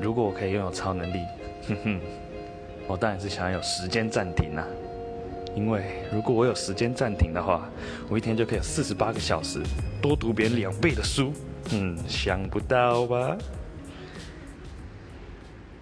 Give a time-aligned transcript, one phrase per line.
[0.00, 1.24] 如果我可以拥有超能力
[1.68, 2.00] 哼哼
[2.88, 4.66] 我当然是想要有时间暂停啊。
[5.54, 7.68] 因为如果我有时间暂停的话
[8.08, 9.60] 我一天就可以有四十八个小时
[10.00, 11.32] 多读别人两倍的书。
[11.72, 13.36] 嗯想不到吧？